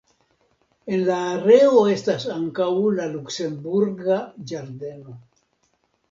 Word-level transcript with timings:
En 0.93 1.01
la 1.09 1.17
areo 1.33 1.83
estas 1.91 2.25
ankaŭ 2.35 2.69
la 2.99 3.05
Luksemburga 3.11 4.17
Ĝardeno. 4.53 5.15